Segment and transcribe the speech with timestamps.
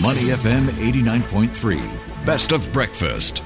[0.00, 2.24] Money FM 89.3.
[2.24, 3.42] Best of breakfast.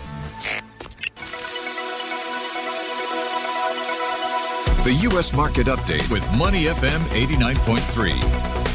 [4.84, 5.34] The U.S.
[5.34, 8.65] Market Update with Money FM 89.3.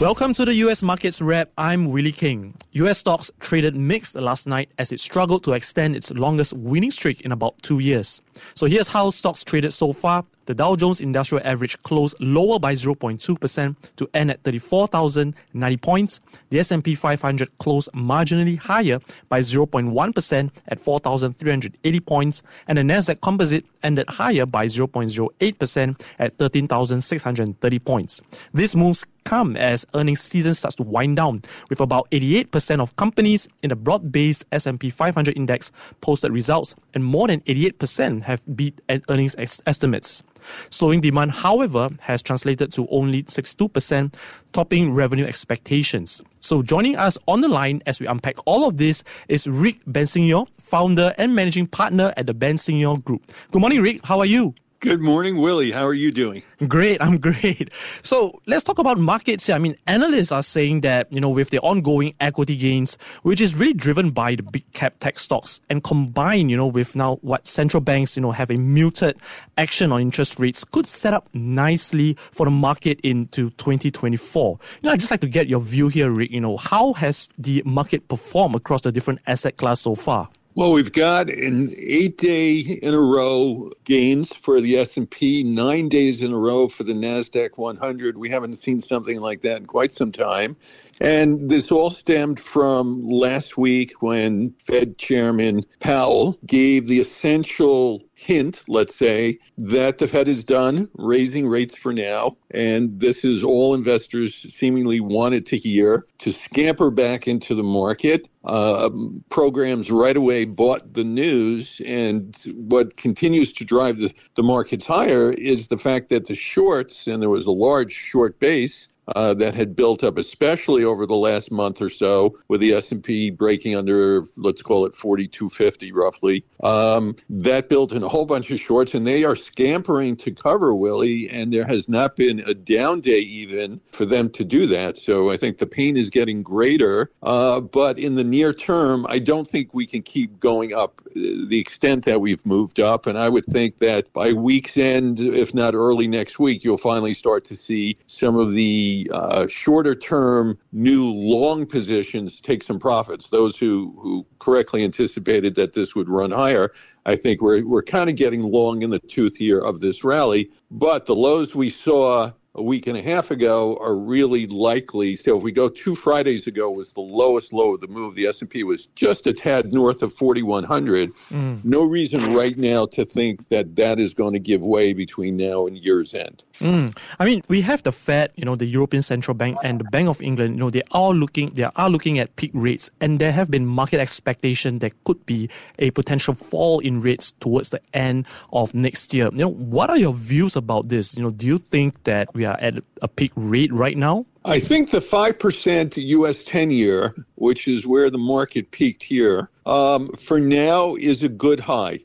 [0.00, 1.50] Welcome to the US Markets Wrap.
[1.56, 2.54] I'm Willie Keng.
[2.72, 7.20] US stocks traded mixed last night as it struggled to extend its longest winning streak
[7.20, 8.20] in about two years.
[8.54, 10.24] So here's how stocks traded so far.
[10.46, 16.20] The Dow Jones Industrial Average closed lower by 0.2% to end at 34,090 points.
[16.50, 23.66] The S&P 500 closed marginally higher by 0.1% at 4,380 points, and the Nasdaq Composite
[23.84, 28.20] ended higher by 0.08% at 13,630 points.
[28.52, 33.48] These moves come as earnings season starts to wind down, with about 88% of companies
[33.62, 39.36] in the broad-based S&P 500 index posted results, and more than 88% have beat earnings
[39.66, 40.22] estimates.
[40.70, 44.14] Slowing demand, however, has translated to only 62%,
[44.52, 46.20] topping revenue expectations.
[46.40, 50.48] So, joining us on the line as we unpack all of this is Rick Bensignor,
[50.58, 53.22] founder and managing partner at the Bensignor Group.
[53.52, 54.04] Good morning, Rick.
[54.04, 54.54] How are you?
[54.82, 55.70] Good morning, Willie.
[55.70, 56.42] How are you doing?
[56.66, 57.70] Great, I'm great.
[58.02, 59.48] So let's talk about markets.
[59.48, 63.54] I mean, analysts are saying that, you know, with the ongoing equity gains, which is
[63.54, 67.46] really driven by the big cap tech stocks, and combined, you know, with now what
[67.46, 69.18] central banks, you know, have a muted
[69.56, 74.58] action on interest rates, could set up nicely for the market into 2024.
[74.80, 76.32] You know, I'd just like to get your view here, Rick.
[76.32, 80.28] You know, how has the market performed across the different asset class so far?
[80.54, 86.22] Well, we've got an eight day in a row gains for the S&P, nine days
[86.22, 88.18] in a row for the NASDAQ 100.
[88.18, 90.58] We haven't seen something like that in quite some time.
[91.00, 98.62] And this all stemmed from last week when Fed Chairman Powell gave the essential hint,
[98.68, 102.36] let's say, that the Fed is done raising rates for now.
[102.50, 108.28] And this is all investors seemingly wanted to hear to scamper back into the market.
[108.44, 108.90] Uh,
[109.30, 111.80] programs right away bought the news.
[111.86, 117.06] And what continues to drive the, the markets higher is the fact that the shorts,
[117.06, 121.16] and there was a large short base, uh, that had built up, especially over the
[121.16, 126.44] last month or so, with the S&P breaking under, let's call it 4250 roughly.
[126.62, 130.74] Um, that built in a whole bunch of shorts, and they are scampering to cover,
[130.74, 134.96] Willie, and there has not been a down day even for them to do that.
[134.96, 137.10] So I think the pain is getting greater.
[137.22, 141.20] Uh, but in the near term, I don't think we can keep going up uh,
[141.46, 143.06] the extent that we've moved up.
[143.06, 147.14] And I would think that by week's end, if not early next week, you'll finally
[147.14, 153.28] start to see some of the uh, shorter term new long positions take some profits.
[153.28, 156.70] Those who, who correctly anticipated that this would run higher,
[157.06, 160.50] I think we're, we're kind of getting long in the tooth here of this rally.
[160.70, 165.16] But the lows we saw a week and a half ago are really likely.
[165.16, 168.14] So if we go two Fridays ago was the lowest low of the move.
[168.14, 171.10] The S&P was just a tad north of 4100.
[171.30, 171.64] Mm.
[171.64, 175.66] No reason right now to think that that is going to give way between now
[175.66, 176.44] and year's end.
[176.58, 176.96] Mm.
[177.18, 180.08] I mean, we have the Fed, you know, the European Central Bank and the Bank
[180.08, 183.32] of England, you know, they are looking they are looking at peak rates and there
[183.32, 185.48] have been market expectation that could be
[185.78, 189.30] a potential fall in rates towards the end of next year.
[189.32, 191.16] You know, what are your views about this?
[191.16, 194.26] You know, do you think that we we are at a peak rate right now?
[194.44, 200.08] I think the 5% US 10 year, which is where the market peaked here, um,
[200.14, 202.00] for now is a good high.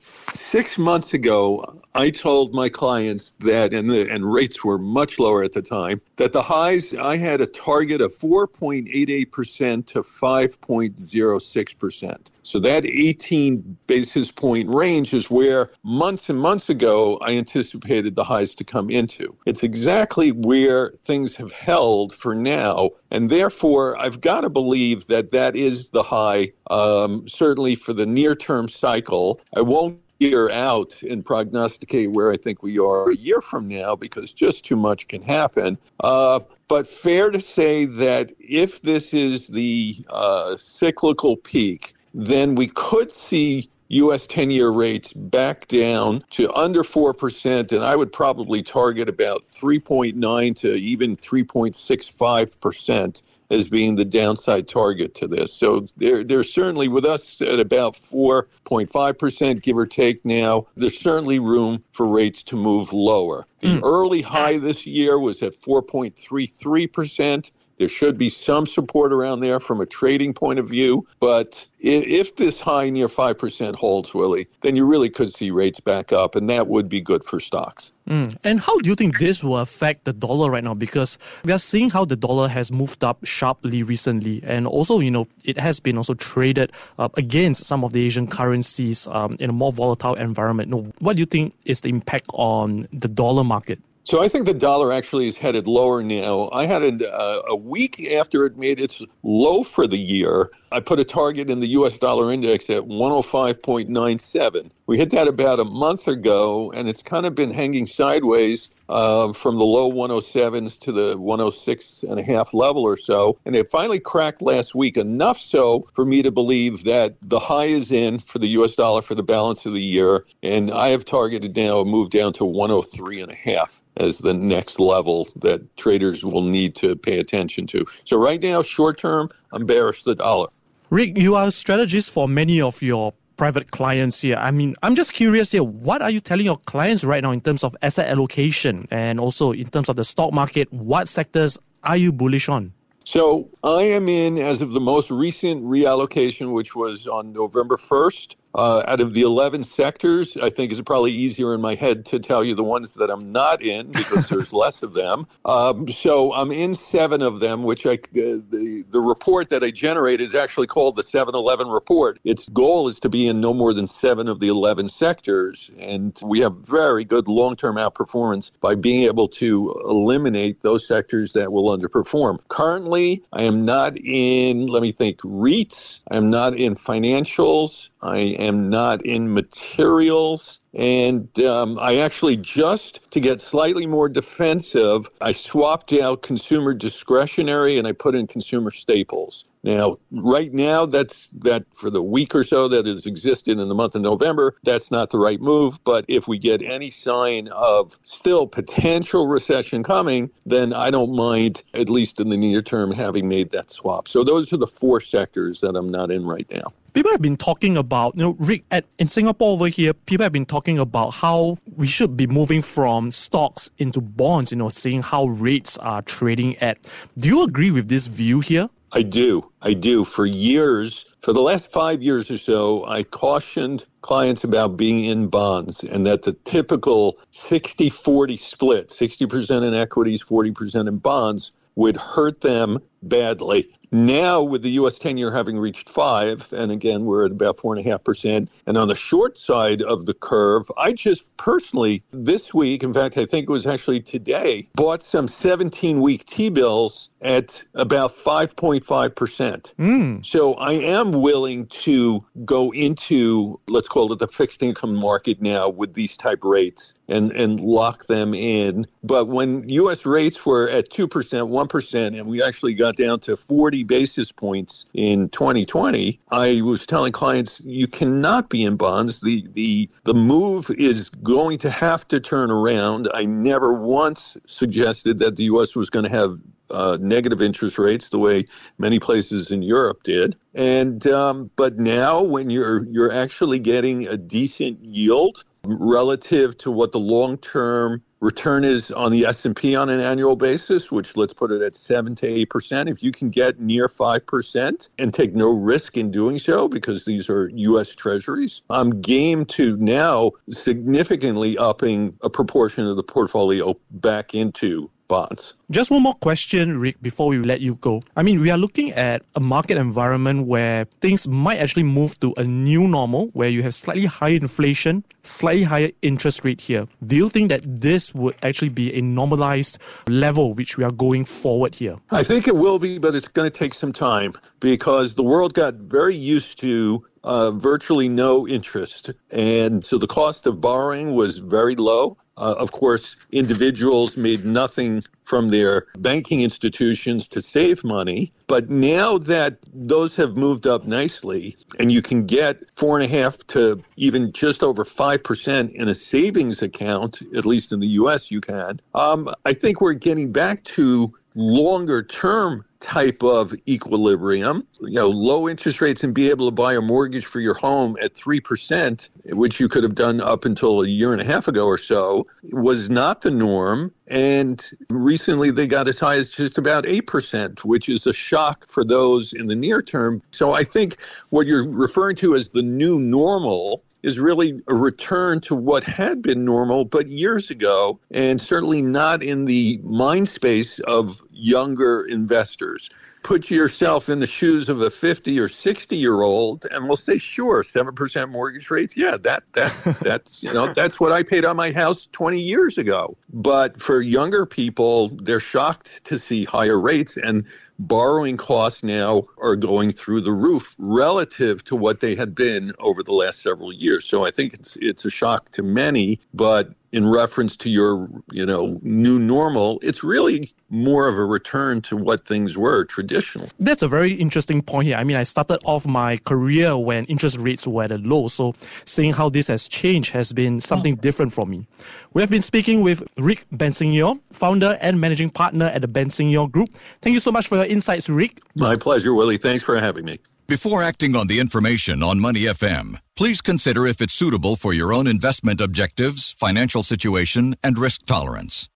[0.52, 5.44] Six months ago, I told my clients that, and, the, and rates were much lower
[5.44, 12.18] at the time, that the highs, I had a target of 4.88% to 5.06%.
[12.48, 18.24] So that 18 basis point range is where months and months ago I anticipated the
[18.24, 19.36] highs to come into.
[19.46, 22.92] It's exactly where things have held for now.
[23.12, 28.06] And therefore, I've got to believe that that is the high, um, certainly for the
[28.06, 29.42] near term cycle.
[29.54, 33.96] I won't year out and prognosticate where I think we are a year from now
[33.96, 35.78] because just too much can happen.
[36.00, 42.68] Uh, but fair to say that if this is the uh, cyclical peak, then we
[42.68, 44.28] could see U.S.
[44.28, 50.56] 10 year rates back down to under 4%, and I would probably target about 3.9
[50.58, 55.54] to even 3.65% as being the downside target to this.
[55.54, 60.68] So they're, they're certainly with us at about 4.5%, give or take now.
[60.76, 63.46] There's certainly room for rates to move lower.
[63.62, 63.82] The mm.
[63.84, 67.52] early high this year was at 4.33%.
[67.78, 71.08] There should be some support around there from a trading point of view.
[71.20, 76.12] But if this high near 5% holds, Willie, then you really could see rates back
[76.12, 77.92] up, and that would be good for stocks.
[78.10, 78.38] Mm.
[78.44, 80.74] And how do you think this will affect the dollar right now?
[80.74, 85.12] Because we are seeing how the dollar has moved up sharply recently, and also, you
[85.12, 89.50] know, it has been also traded uh, against some of the Asian currencies um, in
[89.50, 90.70] a more volatile environment.
[90.70, 93.80] Now, what do you think is the impact on the dollar market?
[94.08, 96.50] So I think the dollar actually is headed lower now.
[96.54, 100.50] I had a, uh, a week after it made its low for the year.
[100.72, 104.72] I put a target in the US dollar index at 105.97.
[104.88, 109.34] We hit that about a month ago, and it's kind of been hanging sideways uh,
[109.34, 113.38] from the low 107s to the 106 and a half level or so.
[113.46, 117.66] And it finally cracked last week, enough so for me to believe that the high
[117.66, 120.26] is in for the US dollar for the balance of the year.
[120.42, 124.34] And I have targeted now a move down to 103 and a half as the
[124.34, 127.86] next level that traders will need to pay attention to.
[128.06, 130.48] So right now, short term, I'm bearish the dollar.
[130.90, 134.36] Rick, you are a strategist for many of your private clients here.
[134.36, 137.42] I mean, I'm just curious here, what are you telling your clients right now in
[137.42, 140.72] terms of asset allocation and also in terms of the stock market?
[140.74, 142.74] What sectors are you bullish on?
[143.06, 148.36] So I am in, as of the most recent reallocation, which was on November 1st,
[148.58, 152.20] uh, out of the 11 sectors, I think it's probably easier in my head to
[152.20, 155.28] tell you the ones that I'm not in because there's less of them.
[155.46, 159.72] Um, so I'm in seven of them, which I, uh, the, the report that I
[159.72, 162.20] generate is actually called the 7-Eleven report.
[162.26, 165.72] Its goal is to be in no more than seven of the 11 sectors.
[165.80, 171.52] And we have very good long-term outperformance by being able to eliminate those sectors that
[171.54, 172.40] will underperform.
[172.50, 176.00] Currently, I am not in, let me think, REITs.
[176.12, 177.90] I am not in financials.
[178.02, 180.62] I am not in materials.
[180.74, 187.78] And um, I actually, just to get slightly more defensive, I swapped out consumer discretionary
[187.78, 189.46] and I put in consumer staples.
[189.64, 193.76] Now, right now, that's that for the week or so that has existed in the
[193.76, 195.84] month of November, that's not the right move.
[195.84, 201.64] But if we get any sign of still potential recession coming, then I don't mind,
[201.74, 204.08] at least in the near term, having made that swap.
[204.08, 207.38] So those are the four sectors that I'm not in right now people have been
[207.38, 211.14] talking about, you know, Rick, at, in Singapore over here, people have been talking about
[211.14, 216.02] how we should be moving from stocks into bonds, you know, seeing how rates are
[216.02, 216.80] trading at.
[217.16, 218.70] Do you agree with this view here?
[218.94, 219.52] I do.
[219.62, 220.06] I do.
[220.06, 225.28] For years, for the last five years or so, I cautioned clients about being in
[225.28, 231.96] bonds and that the typical 60 40 split, 60% in equities, 40% in bonds, would
[231.96, 233.70] hurt them badly.
[233.92, 234.98] Now, with the U.S.
[234.98, 238.50] 10 year having reached five, and again, we're at about four and a half percent.
[238.66, 243.18] And on the short side of the curve, I just personally, this week, in fact,
[243.18, 249.16] I think it was actually today, bought some 17 week T bills at about 5.5
[249.16, 249.74] percent.
[249.80, 250.26] Mm.
[250.26, 255.70] So I am willing to go into, let's call it the fixed income market now
[255.70, 258.86] with these type rates and, and lock them in.
[259.04, 260.06] But when U.S.
[260.06, 264.86] rates were at 2%, 1%, and we actually got down to 40 40 basis points
[264.94, 269.22] in 2020, I was telling clients you cannot be in bonds.
[269.22, 273.10] The the the move is going to have to turn around.
[273.14, 276.40] I never once suggested that the US was going to have
[276.72, 278.46] uh, negative interest rates the way
[278.78, 280.36] many places in Europe did.
[280.54, 286.92] And um, but now when you're you're actually getting a decent yield relative to what
[286.94, 291.52] the long term return is on the S&P on an annual basis, which let's put
[291.52, 292.90] it at 7 to 8%.
[292.90, 297.30] If you can get near 5% and take no risk in doing so because these
[297.30, 304.36] are US treasuries, I'm game to now significantly upping a proportion of the portfolio back
[304.36, 305.54] into bonds.
[305.70, 308.02] Just one more question, Rick, before we let you go.
[308.16, 312.34] I mean, we are looking at a market environment where things might actually move to
[312.38, 316.88] a new normal, where you have slightly higher inflation, slightly higher interest rate here.
[317.06, 321.26] Do you think that this would actually be a normalized level which we are going
[321.26, 321.96] forward here?
[322.12, 325.54] I think it will be, but it's going to take some time because the world
[325.54, 329.12] got very used to uh, virtually no interest.
[329.30, 332.18] And so the cost of borrowing was very low.
[332.38, 338.32] Uh, of course, individuals made nothing from their banking institutions to save money.
[338.46, 343.14] But now that those have moved up nicely and you can get four and a
[343.14, 348.32] half to even just over 5% in a savings account, at least in the US,
[348.32, 354.96] you can, um, I think we're getting back to longer term type of equilibrium, you
[354.96, 358.14] know, low interest rates and be able to buy a mortgage for your home at
[358.14, 361.78] 3%, which you could have done up until a year and a half ago or
[361.78, 363.92] so, was not the norm.
[364.10, 368.84] And recently they got as high as just about 8%, which is a shock for
[368.84, 370.22] those in the near term.
[370.32, 370.98] So I think
[371.30, 376.22] what you're referring to as the new normal is really a return to what had
[376.22, 382.90] been normal, but years ago, and certainly not in the mind space of younger investors.
[383.24, 387.18] Put yourself in the shoes of a 50 or 60 year old and we'll say
[387.18, 388.96] sure 7% mortgage rates.
[388.96, 392.78] Yeah that that that's you know that's what i paid on my house 20 years
[392.78, 393.18] ago.
[393.34, 397.46] But for younger people they're shocked to see higher rates and
[397.80, 403.04] borrowing costs now are going through the roof relative to what they had been over
[403.04, 404.06] the last several years.
[404.06, 408.46] So I think it's it's a shock to many, but in reference to your, you
[408.46, 413.50] know, new normal, it's really more of a return to what things were traditional.
[413.60, 414.98] That's a very interesting point here.
[414.98, 418.54] I mean, I started off my career when interest rates were at a low, so
[418.86, 421.02] seeing how this has changed has been something oh.
[421.02, 421.68] different for me.
[422.14, 426.70] We have been speaking with Rick Bensignor, founder and managing partner at the Bensignor Group.
[427.02, 428.42] Thank you so much for your insights, Rick.
[428.56, 429.38] My pleasure, Willie.
[429.38, 430.20] Thanks for having me.
[430.48, 434.94] Before acting on the information on Money FM, please consider if it's suitable for your
[434.94, 438.70] own investment objectives, financial situation, and risk tolerance.